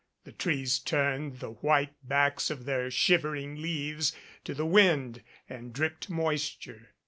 [0.23, 6.09] The trees turned the white backs of their shivering leaves to the wind and dripped
[6.09, 6.95] moisture.